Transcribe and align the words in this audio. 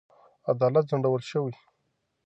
عدالت 0.51 0.85
ځنډول 0.89 1.21
شوی. 1.29 1.53